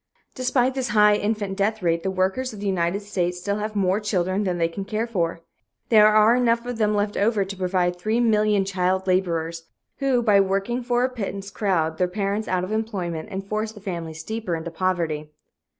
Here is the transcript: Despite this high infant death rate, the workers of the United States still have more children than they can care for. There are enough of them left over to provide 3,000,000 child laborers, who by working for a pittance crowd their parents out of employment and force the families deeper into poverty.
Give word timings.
Despite 0.33 0.73
this 0.73 0.87
high 0.97 1.13
infant 1.13 1.55
death 1.55 1.83
rate, 1.83 2.01
the 2.01 2.09
workers 2.09 2.53
of 2.53 2.59
the 2.59 2.65
United 2.65 3.01
States 3.03 3.39
still 3.39 3.57
have 3.57 3.75
more 3.75 3.99
children 3.99 4.45
than 4.45 4.57
they 4.57 4.67
can 4.67 4.83
care 4.83 5.05
for. 5.05 5.41
There 5.89 6.07
are 6.07 6.35
enough 6.35 6.65
of 6.65 6.79
them 6.79 6.95
left 6.95 7.15
over 7.15 7.45
to 7.45 7.55
provide 7.55 7.99
3,000,000 7.99 8.65
child 8.65 9.05
laborers, 9.05 9.67
who 9.99 10.23
by 10.23 10.39
working 10.41 10.81
for 10.81 11.03
a 11.03 11.09
pittance 11.09 11.51
crowd 11.51 11.99
their 11.99 12.07
parents 12.07 12.47
out 12.47 12.63
of 12.63 12.71
employment 12.71 13.29
and 13.31 13.45
force 13.45 13.73
the 13.73 13.79
families 13.79 14.23
deeper 14.23 14.55
into 14.55 14.71
poverty. 14.71 15.29